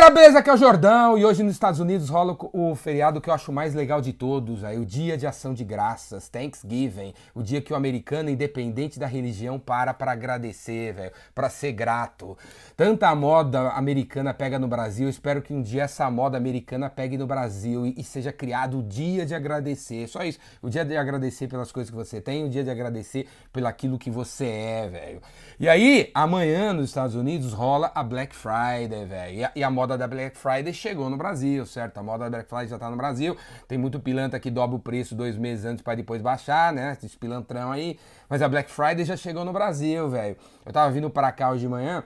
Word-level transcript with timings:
galera, 0.00 0.14
beleza? 0.14 0.38
Aqui 0.38 0.48
é 0.48 0.54
o 0.54 0.56
Jordão 0.56 1.18
e 1.18 1.26
hoje 1.26 1.42
nos 1.42 1.52
Estados 1.52 1.78
Unidos 1.78 2.08
rola 2.08 2.34
o 2.54 2.74
feriado 2.74 3.20
que 3.20 3.28
eu 3.28 3.34
acho 3.34 3.52
mais 3.52 3.74
legal 3.74 4.00
de 4.00 4.14
todos, 4.14 4.64
aí 4.64 4.78
o 4.78 4.86
Dia 4.86 5.14
de 5.14 5.26
Ação 5.26 5.52
de 5.52 5.62
Graças, 5.62 6.26
Thanksgiving, 6.26 7.12
o 7.34 7.42
dia 7.42 7.60
que 7.60 7.70
o 7.70 7.76
americano, 7.76 8.30
independente 8.30 8.98
da 8.98 9.06
religião, 9.06 9.58
para 9.58 9.92
para 9.92 10.12
agradecer, 10.12 10.94
velho, 10.94 11.12
para 11.34 11.50
ser 11.50 11.72
grato. 11.72 12.38
Tanta 12.74 13.14
moda 13.14 13.72
americana 13.72 14.32
pega 14.32 14.58
no 14.58 14.66
Brasil, 14.66 15.06
espero 15.06 15.42
que 15.42 15.52
um 15.52 15.60
dia 15.60 15.82
essa 15.82 16.10
moda 16.10 16.38
americana 16.38 16.88
pegue 16.88 17.18
no 17.18 17.26
Brasil 17.26 17.84
e, 17.84 17.94
e 17.98 18.02
seja 18.02 18.32
criado 18.32 18.78
o 18.78 18.82
Dia 18.82 19.26
de 19.26 19.34
Agradecer, 19.34 20.08
só 20.08 20.22
isso, 20.24 20.38
o 20.62 20.70
dia 20.70 20.82
de 20.82 20.96
agradecer 20.96 21.46
pelas 21.46 21.70
coisas 21.70 21.90
que 21.90 21.96
você 21.96 22.22
tem, 22.22 22.44
o 22.44 22.48
dia 22.48 22.64
de 22.64 22.70
agradecer 22.70 23.26
pelo 23.52 23.66
aquilo 23.66 23.98
que 23.98 24.10
você 24.10 24.46
é, 24.46 24.88
velho. 24.88 25.22
E 25.58 25.68
aí, 25.68 26.10
amanhã 26.14 26.72
nos 26.72 26.86
Estados 26.86 27.14
Unidos 27.14 27.52
rola 27.52 27.92
a 27.94 28.02
Black 28.02 28.34
Friday, 28.34 29.04
velho. 29.04 29.50
E, 29.54 29.60
e, 29.60 29.62
a 29.62 29.70
moda 29.70 29.89
da 29.96 30.06
Black 30.06 30.36
Friday 30.36 30.72
chegou 30.72 31.08
no 31.10 31.16
Brasil, 31.16 31.64
certo? 31.66 31.98
A 31.98 32.02
moda 32.02 32.24
da 32.24 32.30
Black 32.30 32.48
Friday 32.48 32.68
já 32.68 32.78
tá 32.78 32.90
no 32.90 32.96
Brasil. 32.96 33.36
Tem 33.68 33.78
muito 33.78 34.00
pilantra 34.00 34.38
que 34.38 34.50
dobra 34.50 34.76
o 34.76 34.78
preço 34.78 35.14
dois 35.14 35.36
meses 35.36 35.64
antes 35.64 35.82
para 35.82 35.94
depois 35.94 36.20
baixar, 36.22 36.72
né? 36.72 36.96
Esse 37.02 37.16
pilantrão 37.16 37.72
aí. 37.72 37.98
Mas 38.28 38.42
a 38.42 38.48
Black 38.48 38.70
Friday 38.70 39.04
já 39.04 39.16
chegou 39.16 39.44
no 39.44 39.52
Brasil, 39.52 40.08
velho. 40.08 40.36
Eu 40.64 40.72
tava 40.72 40.90
vindo 40.90 41.10
para 41.10 41.30
cá 41.32 41.50
hoje 41.50 41.60
de 41.60 41.68
manhã. 41.68 42.04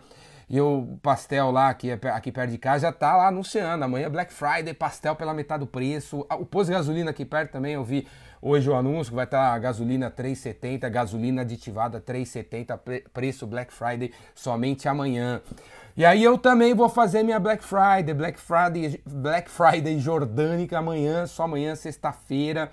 E 0.48 0.60
o 0.60 0.98
pastel 1.02 1.50
lá, 1.50 1.72
que 1.72 1.90
é 1.90 1.98
aqui 2.10 2.30
perto 2.30 2.50
de 2.50 2.58
casa, 2.58 2.86
já 2.86 2.92
tá 2.92 3.16
lá 3.16 3.28
anunciando. 3.28 3.84
Amanhã 3.84 4.10
Black 4.10 4.32
Friday, 4.32 4.74
pastel 4.74 5.16
pela 5.16 5.32
metade 5.32 5.60
do 5.60 5.66
preço. 5.66 6.26
O 6.38 6.44
posto 6.44 6.66
de 6.66 6.72
gasolina 6.74 7.10
aqui 7.10 7.24
perto 7.24 7.52
também, 7.52 7.74
eu 7.74 7.84
vi 7.84 8.06
hoje 8.42 8.68
o 8.68 8.74
anúncio 8.74 9.10
que 9.10 9.16
vai 9.16 9.24
estar 9.24 9.52
tá 9.52 9.58
gasolina 9.58 10.10
3,70, 10.10 10.88
gasolina 10.90 11.42
aditivada 11.42 11.98
3,70, 12.00 13.02
preço 13.12 13.46
Black 13.46 13.72
Friday 13.72 14.12
somente 14.34 14.86
amanhã. 14.86 15.40
E 15.96 16.04
aí 16.04 16.24
eu 16.24 16.36
também 16.36 16.74
vou 16.74 16.88
fazer 16.88 17.22
minha 17.22 17.38
Black 17.38 17.62
Friday, 17.62 18.12
Black 18.12 18.40
Friday, 18.40 19.00
Black 19.06 19.48
Friday 19.48 19.98
jordânica 20.00 20.78
amanhã, 20.78 21.24
só 21.26 21.44
amanhã, 21.44 21.76
sexta-feira 21.76 22.70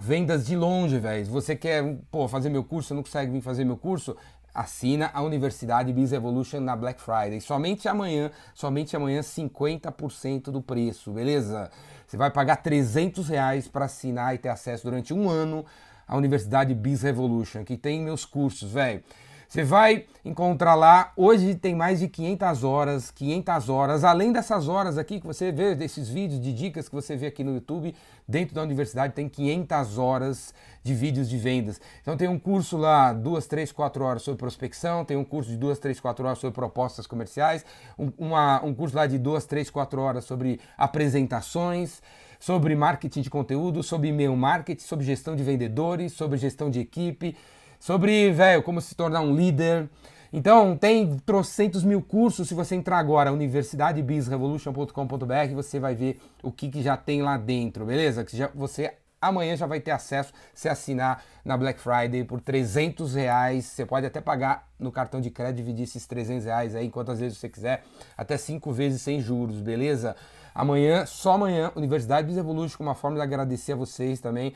vendas 0.00 0.46
de 0.46 0.56
longe, 0.56 0.98
velho. 0.98 1.26
Você 1.26 1.54
quer, 1.54 1.96
pô, 2.10 2.26
fazer 2.26 2.48
meu 2.48 2.64
curso, 2.64 2.94
não 2.94 3.02
consegue 3.02 3.30
vir 3.30 3.40
fazer 3.40 3.64
meu 3.64 3.76
curso? 3.76 4.16
Assina 4.54 5.10
a 5.12 5.22
Universidade 5.22 5.92
Biz 5.92 6.12
Evolution 6.12 6.60
na 6.60 6.76
Black 6.76 7.00
Friday. 7.00 7.40
Somente 7.40 7.88
amanhã, 7.88 8.30
somente 8.54 8.96
amanhã 8.96 9.20
50% 9.20 10.50
do 10.50 10.60
preço, 10.60 11.12
beleza? 11.12 11.70
Você 12.06 12.16
vai 12.16 12.30
pagar 12.30 12.56
300 12.56 13.28
reais 13.28 13.68
para 13.68 13.84
assinar 13.84 14.34
e 14.34 14.38
ter 14.38 14.48
acesso 14.48 14.84
durante 14.84 15.14
um 15.14 15.28
ano 15.28 15.64
à 16.06 16.16
Universidade 16.16 16.74
Biz 16.74 17.02
Revolution, 17.02 17.64
que 17.64 17.76
tem 17.76 18.02
meus 18.02 18.24
cursos, 18.24 18.72
velho. 18.72 19.02
Você 19.50 19.64
vai 19.64 20.04
encontrar 20.24 20.76
lá, 20.76 21.12
hoje 21.16 21.56
tem 21.56 21.74
mais 21.74 21.98
de 21.98 22.06
500 22.06 22.62
horas, 22.62 23.10
500 23.10 23.68
horas, 23.68 24.04
além 24.04 24.30
dessas 24.30 24.68
horas 24.68 24.96
aqui 24.96 25.18
que 25.18 25.26
você 25.26 25.50
vê, 25.50 25.74
desses 25.74 26.08
vídeos 26.08 26.40
de 26.40 26.52
dicas 26.52 26.88
que 26.88 26.94
você 26.94 27.16
vê 27.16 27.26
aqui 27.26 27.42
no 27.42 27.54
YouTube, 27.54 27.92
dentro 28.28 28.54
da 28.54 28.62
universidade 28.62 29.12
tem 29.12 29.28
500 29.28 29.98
horas 29.98 30.54
de 30.84 30.94
vídeos 30.94 31.28
de 31.28 31.36
vendas. 31.36 31.80
Então 32.00 32.16
tem 32.16 32.28
um 32.28 32.38
curso 32.38 32.76
lá, 32.76 33.12
duas, 33.12 33.48
três, 33.48 33.72
quatro 33.72 34.04
horas 34.04 34.22
sobre 34.22 34.38
prospecção, 34.38 35.04
tem 35.04 35.16
um 35.16 35.24
curso 35.24 35.50
de 35.50 35.56
duas, 35.56 35.80
três, 35.80 35.98
quatro 35.98 36.24
horas 36.24 36.38
sobre 36.38 36.54
propostas 36.54 37.04
comerciais, 37.08 37.64
um, 37.98 38.12
uma, 38.18 38.64
um 38.64 38.72
curso 38.72 38.94
lá 38.94 39.08
de 39.08 39.18
duas, 39.18 39.46
três, 39.46 39.68
quatro 39.68 40.00
horas 40.00 40.24
sobre 40.24 40.60
apresentações, 40.78 42.00
sobre 42.38 42.76
marketing 42.76 43.22
de 43.22 43.30
conteúdo, 43.30 43.82
sobre 43.82 44.10
e-mail 44.10 44.36
marketing, 44.36 44.84
sobre 44.84 45.04
gestão 45.04 45.34
de 45.34 45.42
vendedores, 45.42 46.12
sobre 46.12 46.38
gestão 46.38 46.70
de 46.70 46.78
equipe, 46.78 47.36
sobre, 47.80 48.30
velho, 48.30 48.62
como 48.62 48.80
se 48.80 48.94
tornar 48.94 49.22
um 49.22 49.34
líder. 49.34 49.88
Então, 50.32 50.76
tem 50.76 51.18
trocentos 51.26 51.82
mil 51.82 52.00
cursos. 52.00 52.46
Se 52.46 52.54
você 52.54 52.76
entrar 52.76 52.98
agora, 52.98 53.32
universidadebizrevolution.com.br, 53.32 55.54
você 55.54 55.80
vai 55.80 55.96
ver 55.96 56.20
o 56.42 56.52
que, 56.52 56.68
que 56.68 56.82
já 56.82 56.96
tem 56.96 57.22
lá 57.22 57.36
dentro, 57.36 57.84
beleza? 57.86 58.24
Que 58.24 58.36
já, 58.36 58.48
você 58.54 58.94
amanhã 59.20 59.56
já 59.56 59.66
vai 59.66 59.80
ter 59.80 59.90
acesso 59.90 60.32
se 60.54 60.68
assinar 60.68 61.24
na 61.44 61.56
Black 61.56 61.80
Friday 61.80 62.22
por 62.22 62.40
300 62.40 63.12
reais. 63.14 63.64
Você 63.64 63.84
pode 63.84 64.06
até 64.06 64.20
pagar 64.20 64.68
no 64.78 64.92
cartão 64.92 65.20
de 65.20 65.30
crédito, 65.30 65.56
dividir 65.56 65.82
esses 65.84 66.06
300 66.06 66.44
reais 66.44 66.76
aí 66.76 66.88
quantas 66.90 67.18
vezes 67.18 67.38
você 67.38 67.48
quiser, 67.48 67.82
até 68.16 68.36
cinco 68.36 68.70
vezes 68.72 69.02
sem 69.02 69.20
juros, 69.20 69.60
beleza? 69.60 70.14
Amanhã, 70.54 71.04
só 71.06 71.32
amanhã, 71.32 71.72
Universidade 71.74 72.24
Biz 72.26 72.36
Evolution, 72.36 72.78
com 72.78 72.84
uma 72.84 72.94
forma 72.94 73.16
de 73.16 73.22
agradecer 73.22 73.72
a 73.72 73.76
vocês 73.76 74.20
também 74.20 74.54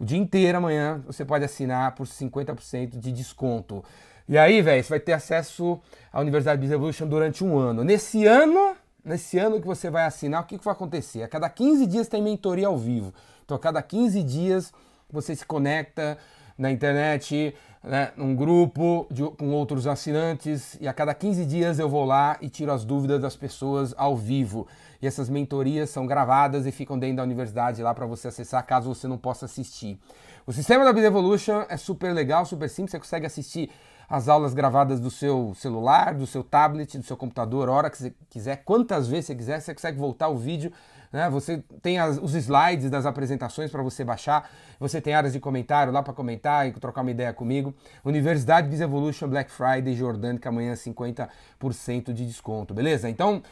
o 0.00 0.04
dia 0.04 0.16
inteiro 0.16 0.56
amanhã 0.56 1.02
você 1.06 1.26
pode 1.26 1.44
assinar 1.44 1.94
por 1.94 2.06
50% 2.06 2.98
de 2.98 3.12
desconto. 3.12 3.84
E 4.26 4.38
aí, 4.38 4.62
velho, 4.62 4.82
você 4.82 4.88
vai 4.88 5.00
ter 5.00 5.12
acesso 5.12 5.78
à 6.10 6.20
Universidade 6.20 6.58
Business 6.58 6.76
Evolution 6.76 7.06
durante 7.06 7.44
um 7.44 7.58
ano. 7.58 7.84
Nesse 7.84 8.24
ano, 8.24 8.74
nesse 9.04 9.38
ano 9.38 9.60
que 9.60 9.66
você 9.66 9.90
vai 9.90 10.06
assinar, 10.06 10.42
o 10.42 10.46
que, 10.46 10.56
que 10.56 10.64
vai 10.64 10.72
acontecer? 10.72 11.22
A 11.22 11.28
cada 11.28 11.50
15 11.50 11.86
dias 11.86 12.08
tem 12.08 12.22
mentoria 12.22 12.68
ao 12.68 12.78
vivo. 12.78 13.12
Então, 13.44 13.54
a 13.56 13.60
cada 13.60 13.82
15 13.82 14.22
dias 14.22 14.72
você 15.10 15.36
se 15.36 15.44
conecta 15.44 16.16
na 16.60 16.70
internet, 16.70 17.54
né, 17.82 18.12
num 18.14 18.36
grupo 18.36 19.06
de, 19.10 19.22
com 19.22 19.48
outros 19.52 19.86
assinantes, 19.86 20.76
e 20.78 20.86
a 20.86 20.92
cada 20.92 21.14
15 21.14 21.46
dias 21.46 21.78
eu 21.78 21.88
vou 21.88 22.04
lá 22.04 22.36
e 22.42 22.50
tiro 22.50 22.70
as 22.70 22.84
dúvidas 22.84 23.18
das 23.18 23.34
pessoas 23.34 23.94
ao 23.96 24.14
vivo. 24.14 24.66
E 25.00 25.06
essas 25.06 25.30
mentorias 25.30 25.88
são 25.88 26.06
gravadas 26.06 26.66
e 26.66 26.70
ficam 26.70 26.98
dentro 26.98 27.16
da 27.16 27.22
universidade 27.22 27.82
lá 27.82 27.94
para 27.94 28.04
você 28.04 28.28
acessar 28.28 28.64
caso 28.66 28.94
você 28.94 29.08
não 29.08 29.16
possa 29.16 29.46
assistir. 29.46 29.98
O 30.46 30.52
sistema 30.52 30.84
da 30.84 30.92
Biz 30.92 31.04
Evolution 31.04 31.64
é 31.66 31.78
super 31.78 32.12
legal, 32.12 32.44
super 32.44 32.68
simples, 32.68 32.90
você 32.90 32.98
consegue 32.98 33.24
assistir 33.24 33.70
as 34.10 34.28
aulas 34.28 34.52
gravadas 34.52 35.00
do 35.00 35.10
seu 35.10 35.54
celular, 35.54 36.14
do 36.14 36.26
seu 36.26 36.42
tablet, 36.42 36.98
do 36.98 37.04
seu 37.04 37.16
computador, 37.16 37.68
hora 37.68 37.88
que 37.88 37.96
você 37.96 38.12
quiser, 38.28 38.56
quantas 38.64 39.06
vezes 39.06 39.26
você 39.26 39.34
quiser, 39.36 39.60
você 39.60 39.72
consegue 39.72 39.98
voltar 39.98 40.28
o 40.28 40.36
vídeo 40.36 40.72
né? 41.12 41.28
Você 41.30 41.62
tem 41.82 41.98
as, 41.98 42.18
os 42.18 42.34
slides 42.34 42.90
das 42.90 43.04
apresentações 43.04 43.70
para 43.70 43.82
você 43.82 44.04
baixar, 44.04 44.48
você 44.78 45.00
tem 45.00 45.14
áreas 45.14 45.32
de 45.32 45.40
comentário 45.40 45.92
lá 45.92 46.02
para 46.02 46.12
comentar 46.12 46.68
e 46.68 46.72
trocar 46.72 47.00
uma 47.02 47.10
ideia 47.10 47.32
comigo. 47.32 47.74
Universidade 48.04 48.68
Biz 48.68 48.80
Evolution 48.80 49.28
Black 49.28 49.50
Friday 49.50 49.94
Jordânica, 49.94 50.48
amanhã 50.48 50.74
50% 50.74 52.12
de 52.12 52.26
desconto, 52.26 52.72
beleza? 52.72 53.08
Então, 53.08 53.42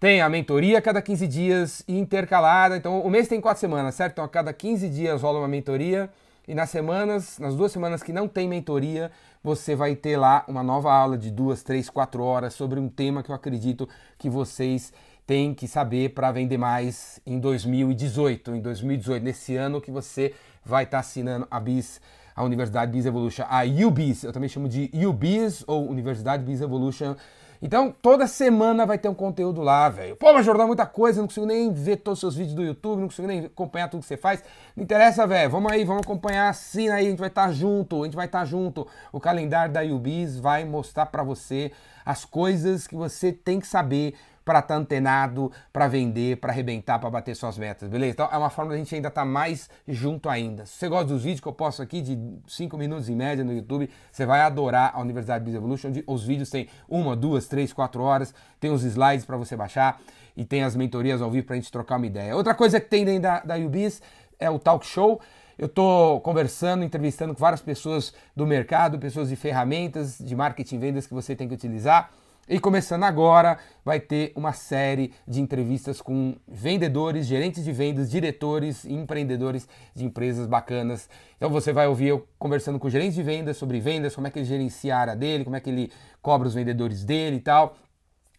tem 0.00 0.20
a 0.20 0.28
mentoria 0.28 0.82
cada 0.82 1.00
15 1.00 1.26
dias 1.28 1.84
intercalada. 1.86 2.76
Então, 2.76 3.00
o 3.00 3.08
mês 3.08 3.28
tem 3.28 3.40
quatro 3.40 3.60
semanas, 3.60 3.94
certo? 3.94 4.14
Então, 4.14 4.24
a 4.24 4.28
cada 4.28 4.52
15 4.52 4.88
dias 4.88 5.22
rola 5.22 5.38
uma 5.38 5.48
mentoria. 5.48 6.10
E 6.46 6.54
nas 6.54 6.68
semanas, 6.68 7.38
nas 7.38 7.54
duas 7.54 7.72
semanas 7.72 8.02
que 8.02 8.12
não 8.12 8.28
tem 8.28 8.46
mentoria, 8.46 9.10
você 9.42 9.74
vai 9.74 9.96
ter 9.96 10.18
lá 10.18 10.44
uma 10.46 10.62
nova 10.62 10.92
aula 10.92 11.16
de 11.16 11.30
duas, 11.30 11.62
três, 11.62 11.88
quatro 11.88 12.22
horas 12.22 12.52
sobre 12.52 12.78
um 12.78 12.88
tema 12.88 13.22
que 13.22 13.30
eu 13.30 13.34
acredito 13.34 13.88
que 14.18 14.28
vocês 14.28 14.92
tem 15.26 15.54
que 15.54 15.66
saber 15.66 16.10
para 16.10 16.30
vender 16.30 16.58
mais 16.58 17.18
em 17.24 17.40
2018. 17.40 18.56
Em 18.56 18.60
2018, 18.60 19.22
nesse 19.22 19.56
ano 19.56 19.80
que 19.80 19.90
você 19.90 20.34
vai 20.62 20.84
estar 20.84 20.98
tá 20.98 21.00
assinando 21.00 21.46
a 21.50 21.58
BIS, 21.58 22.00
a 22.36 22.44
Universidade 22.44 22.92
Biz 22.92 23.06
Evolution, 23.06 23.44
a 23.48 23.62
UBIS, 23.64 24.24
eu 24.24 24.32
também 24.32 24.48
chamo 24.48 24.68
de 24.68 24.90
UBIS 24.92 25.64
ou 25.66 25.88
Universidade 25.88 26.44
Biz 26.44 26.60
Evolution. 26.60 27.14
Então, 27.64 27.90
toda 27.90 28.26
semana 28.26 28.84
vai 28.84 28.98
ter 28.98 29.08
um 29.08 29.14
conteúdo 29.14 29.62
lá, 29.62 29.88
velho. 29.88 30.16
Pô, 30.16 30.34
mas 30.34 30.44
Jordão, 30.44 30.66
muita 30.66 30.84
coisa, 30.84 31.22
não 31.22 31.26
consigo 31.26 31.46
nem 31.46 31.72
ver 31.72 31.96
todos 31.96 32.18
os 32.18 32.20
seus 32.20 32.36
vídeos 32.36 32.54
do 32.54 32.62
YouTube, 32.62 33.00
não 33.00 33.08
consigo 33.08 33.26
nem 33.26 33.46
acompanhar 33.46 33.88
tudo 33.88 34.02
que 34.02 34.06
você 34.06 34.18
faz. 34.18 34.44
Não 34.76 34.84
interessa, 34.84 35.26
velho. 35.26 35.48
Vamos 35.48 35.72
aí, 35.72 35.82
vamos 35.82 36.02
acompanhar, 36.02 36.50
assina 36.50 36.96
aí, 36.96 37.06
a 37.06 37.08
gente 37.08 37.18
vai 37.18 37.28
estar 37.28 37.46
tá 37.46 37.52
junto, 37.52 38.02
a 38.02 38.04
gente 38.04 38.16
vai 38.16 38.26
estar 38.26 38.40
tá 38.40 38.44
junto. 38.44 38.86
O 39.10 39.18
calendário 39.18 39.72
da 39.72 39.80
UBIS 39.80 40.38
vai 40.38 40.62
mostrar 40.66 41.06
para 41.06 41.22
você 41.22 41.72
as 42.04 42.26
coisas 42.26 42.86
que 42.86 42.94
você 42.94 43.32
tem 43.32 43.58
que 43.58 43.66
saber 43.66 44.14
para 44.44 44.58
estar 44.58 44.74
tá 44.74 44.80
antenado, 44.80 45.50
para 45.72 45.88
vender, 45.88 46.36
para 46.36 46.52
arrebentar, 46.52 46.98
para 46.98 47.10
bater 47.10 47.34
suas 47.34 47.56
metas, 47.56 47.88
beleza? 47.88 48.12
Então 48.12 48.28
é 48.30 48.36
uma 48.36 48.50
forma 48.50 48.72
da 48.72 48.76
gente 48.76 48.94
ainda 48.94 49.08
estar 49.08 49.22
tá 49.22 49.26
mais 49.26 49.70
junto 49.88 50.28
ainda. 50.28 50.66
Se 50.66 50.76
você 50.78 50.88
gosta 50.88 51.06
dos 51.06 51.22
vídeos 51.22 51.40
que 51.40 51.48
eu 51.48 51.52
posto 51.52 51.82
aqui 51.82 52.00
de 52.00 52.18
5 52.46 52.76
minutos 52.76 53.08
em 53.08 53.16
média 53.16 53.42
no 53.42 53.52
YouTube, 53.52 53.88
você 54.12 54.26
vai 54.26 54.40
adorar 54.40 54.92
a 54.94 55.00
Universidade 55.00 55.44
Biz 55.44 55.54
Evolution, 55.54 55.88
onde 55.88 56.04
os 56.06 56.24
vídeos 56.24 56.50
têm 56.50 56.68
uma, 56.88 57.16
duas, 57.16 57.48
três, 57.48 57.72
quatro 57.72 58.02
horas, 58.02 58.34
tem 58.60 58.70
os 58.70 58.84
slides 58.84 59.24
para 59.24 59.36
você 59.36 59.56
baixar 59.56 60.00
e 60.36 60.44
tem 60.44 60.62
as 60.62 60.76
mentorias 60.76 61.22
ao 61.22 61.30
vivo 61.30 61.46
para 61.46 61.54
a 61.54 61.58
gente 61.58 61.70
trocar 61.70 61.96
uma 61.96 62.06
ideia. 62.06 62.36
Outra 62.36 62.54
coisa 62.54 62.80
que 62.80 62.88
tem 62.88 63.04
dentro 63.04 63.22
da, 63.22 63.40
da 63.40 63.56
UBIS 63.56 64.02
é 64.38 64.50
o 64.50 64.58
talk 64.58 64.84
show. 64.84 65.20
Eu 65.56 65.66
estou 65.66 66.20
conversando, 66.20 66.82
entrevistando 66.84 67.32
com 67.32 67.40
várias 67.40 67.62
pessoas 67.62 68.12
do 68.34 68.44
mercado, 68.44 68.98
pessoas 68.98 69.28
de 69.28 69.36
ferramentas 69.36 70.18
de 70.18 70.34
marketing 70.34 70.78
vendas 70.80 71.06
que 71.06 71.14
você 71.14 71.36
tem 71.36 71.46
que 71.46 71.54
utilizar. 71.54 72.10
E 72.46 72.60
começando 72.60 73.04
agora, 73.04 73.56
vai 73.82 73.98
ter 73.98 74.30
uma 74.36 74.52
série 74.52 75.14
de 75.26 75.40
entrevistas 75.40 76.02
com 76.02 76.36
vendedores, 76.46 77.26
gerentes 77.26 77.64
de 77.64 77.72
vendas, 77.72 78.10
diretores 78.10 78.84
e 78.84 78.92
empreendedores 78.92 79.66
de 79.94 80.04
empresas 80.04 80.46
bacanas. 80.46 81.08
Então 81.36 81.48
você 81.48 81.72
vai 81.72 81.86
ouvir 81.86 82.08
eu 82.08 82.28
conversando 82.38 82.78
com 82.78 82.90
gerentes 82.90 83.14
de 83.14 83.22
vendas 83.22 83.56
sobre 83.56 83.80
vendas, 83.80 84.14
como 84.14 84.26
é 84.26 84.30
que 84.30 84.38
ele 84.38 84.46
gerencia 84.46 84.94
a 84.94 84.98
área 84.98 85.16
dele, 85.16 85.42
como 85.44 85.56
é 85.56 85.60
que 85.60 85.70
ele 85.70 85.90
cobra 86.20 86.46
os 86.46 86.52
vendedores 86.52 87.02
dele 87.02 87.36
e 87.36 87.40
tal. 87.40 87.76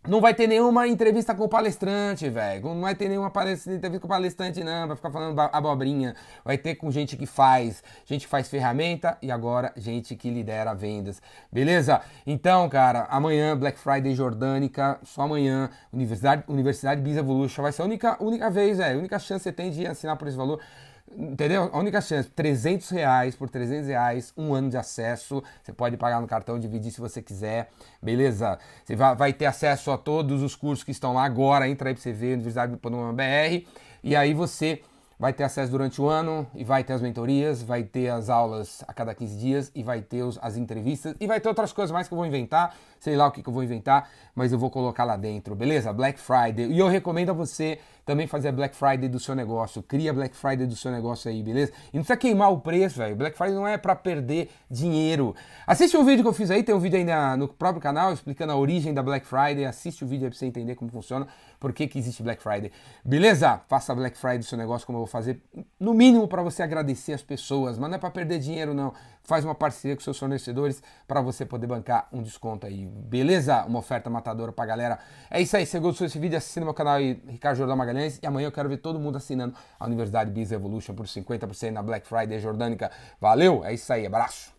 Não 0.08 0.22
vai 0.22 0.34
ter 0.34 0.48
nenhuma 0.48 0.88
entrevista 0.88 1.34
com 1.34 1.46
o 1.46 1.50
palestrante, 1.50 2.30
velho. 2.30 2.64
Não 2.64 2.82
vai 2.82 2.94
ter 2.94 3.10
nenhuma 3.10 3.28
entrevista 3.28 4.00
com 4.00 4.06
o 4.06 4.10
palestrante, 4.10 4.64
não. 4.64 4.88
Vai 4.88 4.96
ficar 4.96 5.10
falando 5.10 5.40
abobrinha. 5.40 6.16
Vai 6.44 6.58
ter 6.58 6.76
com 6.76 6.92
gente 6.92 7.18
que 7.18 7.26
faz, 7.26 7.84
gente 8.06 8.22
que 8.22 8.28
faz 8.28 8.48
ferramenta 8.48 9.18
e 9.22 9.32
agora 9.32 9.74
gente 9.76 10.16
que 10.16 10.30
lidera 10.30 10.74
vendas. 10.76 11.22
Beleza? 11.52 12.02
Então, 12.26 12.70
cara, 12.70 13.08
amanhã, 13.10 13.58
Black 13.58 13.80
Friday 13.80 14.14
Jordânica, 14.14 15.00
só 15.04 15.24
amanhã, 15.24 15.70
Universidade, 15.92 16.44
Universidade 16.48 17.02
Biz 17.02 17.18
Evolution. 17.18 17.64
Vai 17.64 17.72
ser 17.72 17.82
a 17.82 17.86
única, 17.86 18.24
única 18.24 18.50
vez, 18.50 18.78
velho. 18.78 18.98
A 18.98 19.00
única 19.00 19.20
chance 19.20 19.44
que 19.44 19.50
você 19.50 19.52
tem 19.52 19.72
de 19.72 19.88
assinar 19.88 20.18
por 20.18 20.28
esse 20.28 20.38
valor. 20.38 20.60
Entendeu? 21.18 21.70
A 21.72 21.80
única 21.80 22.02
chance, 22.02 22.30
300 22.30 22.90
reais 22.90 23.36
por 23.36 23.50
300 23.50 23.88
reais, 23.88 24.34
um 24.38 24.54
ano 24.54 24.70
de 24.70 24.76
acesso. 24.76 25.42
Você 25.64 25.72
pode 25.72 25.96
pagar 25.96 26.20
no 26.20 26.28
cartão, 26.28 26.60
dividir 26.60 26.92
se 26.92 27.00
você 27.00 27.22
quiser, 27.22 27.70
beleza? 28.02 28.60
Você 28.84 28.96
vai, 28.96 29.32
ter 29.32 29.46
acesso 29.46 29.92
a 29.92 29.98
todos 29.98 30.44
os 30.44 30.56
cursos 30.56 30.84
que 30.84 30.92
estão 30.92 31.14
lá 31.14 31.24
agora. 31.24 31.70
Entra 31.70 31.90
aí 31.90 31.96
pra 31.96 32.04
você 32.04 32.12
ver, 32.12 32.34
Universidade.br. 32.34 33.68
E 34.04 34.16
aí 34.16 34.34
você 34.34 34.82
vai 35.18 35.32
ter 35.32 35.44
acesso 35.44 35.72
durante 35.72 36.02
o 36.02 36.08
ano 36.08 36.46
e 36.54 36.64
vai 36.64 36.84
ter 36.84 36.94
as 36.94 37.02
mentorias, 37.02 37.64
vai 37.64 37.84
ter 37.84 38.10
as 38.10 38.30
aulas 38.30 38.84
a 38.88 38.94
cada 38.94 39.16
15 39.16 39.38
dias 39.38 39.72
e 39.74 39.82
vai 39.82 40.02
ter 40.02 40.24
os, 40.24 40.38
as 40.42 40.58
entrevistas 40.58 41.16
e 41.20 41.28
vai 41.28 41.40
ter 41.40 41.48
outras 41.48 41.72
coisas 41.72 41.92
mais 41.92 42.08
que 42.08 42.14
eu 42.14 42.18
vou 42.18 42.26
inventar, 42.26 42.76
sei 43.00 43.16
lá 43.16 43.28
o 43.28 43.32
que, 43.32 43.42
que 43.42 43.48
eu 43.48 43.54
vou 43.54 43.64
inventar, 43.64 44.10
mas 44.36 44.52
eu 44.52 44.60
vou 44.60 44.70
colocar 44.70 45.06
lá 45.06 45.16
dentro, 45.16 45.56
beleza? 45.56 45.94
Black 45.94 46.20
Friday. 46.20 46.70
E 46.70 46.80
eu 46.80 46.88
recomendo 46.88 47.30
a 47.30 47.34
você 47.34 47.80
também 48.06 48.28
fazer 48.28 48.52
Black 48.52 48.76
Friday 48.76 49.10
do 49.10 49.20
seu 49.20 49.34
negócio. 49.34 49.82
Cria 49.82 50.14
Black 50.14 50.36
Friday 50.36 50.68
do 50.68 50.76
seu 50.76 50.92
negócio 50.92 51.30
aí, 51.30 51.42
beleza? 51.42 51.72
E 51.92 51.98
não 51.98 52.04
precisa 52.04 52.18
queimar 52.18 52.52
o 52.52 52.60
preço, 52.60 52.98
velho. 52.98 53.16
Black 53.16 53.36
Friday 53.36 53.56
não 53.56 53.68
é 53.68 53.78
para 53.78 53.96
perder 53.96 54.50
dinheiro. 54.70 55.36
Assiste 55.66 55.98
um 55.98 56.06
vídeo 56.06 56.22
que 56.22 56.30
eu 56.30 56.34
fiz 56.34 56.52
aí, 56.52 56.62
tem 56.62 56.76
um 56.76 56.80
vídeo 56.80 56.98
aí 56.98 57.04
na, 57.04 57.36
no 57.36 57.48
próprio 57.48 57.82
canal 57.82 58.14
explicando 58.14 58.52
a 58.52 58.56
origem 58.56 58.94
da 58.94 59.02
Black 59.02 59.26
Friday. 59.26 59.66
Assiste 59.66 60.04
o 60.04 60.08
vídeo 60.08 60.26
aí 60.26 60.30
pra 60.30 60.38
você 60.38 60.46
entender 60.46 60.76
como 60.76 60.92
funciona, 60.92 61.28
por 61.60 61.74
que, 61.74 61.88
que 61.88 61.98
existe 61.98 62.22
Black 62.22 62.42
Friday. 62.44 62.72
Beleza? 63.04 63.62
Faça 63.68 63.96
Black 63.96 64.18
Friday 64.18 64.40
do 64.40 64.46
seu 64.46 64.58
negócio 64.58 64.86
como 64.86 64.98
eu 64.98 65.02
vou 65.02 65.08
fazer, 65.08 65.42
no 65.80 65.94
mínimo 65.94 66.28
para 66.28 66.44
você 66.44 66.62
agradecer 66.62 67.14
as 67.14 67.24
pessoas, 67.24 67.78
mas 67.80 67.90
não 67.90 67.96
é 67.96 68.00
para 68.00 68.12
perder 68.12 68.38
dinheiro, 68.38 68.74
não. 68.74 68.94
Faz 69.26 69.44
uma 69.44 69.56
parceria 69.56 69.96
com 69.96 70.02
seus 70.02 70.18
fornecedores 70.18 70.82
para 71.08 71.20
você 71.20 71.46
poder 71.46 71.68
bancar 71.68 72.08
um 72.14 72.22
desconto 72.22 72.66
aí. 72.66 72.86
Beleza? 72.86 73.66
Uma 73.66 73.80
oferta 73.80 74.10
matadora 74.10 74.52
pra 74.52 74.66
galera. 74.66 75.00
É 75.30 75.42
isso 75.42 75.58
aí. 75.58 75.66
Se 75.66 75.74
você 75.74 75.80
gostou 75.80 76.08
desse 76.08 76.20
vídeo, 76.20 76.38
assina 76.38 76.64
meu 76.64 76.74
canal 76.74 76.96
aí, 76.96 77.22
Ricardo 77.28 77.58
Jordão 77.58 77.76
Magalhães. 77.76 78.20
E 78.22 78.28
amanhã 78.28 78.48
eu 78.48 78.52
quero 78.52 78.70
ver 78.70 78.78
todo 78.78 79.00
mundo 79.00 79.18
assinando 79.18 79.56
a 79.80 79.86
Universidade 79.86 80.32
Biz 80.32 80.52
Evolution 80.52 80.94
por 80.94 81.06
50% 81.06 81.72
na 81.72 81.84
Black 81.84 82.08
Friday 82.08 82.40
Jordânica. 82.40 82.90
Valeu, 83.20 83.66
é 83.66 83.74
isso 83.74 83.92
aí, 83.92 84.06
abraço. 84.06 84.55